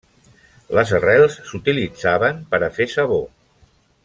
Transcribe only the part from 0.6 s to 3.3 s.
Les arrels s'utilitzaven per a fer sabó.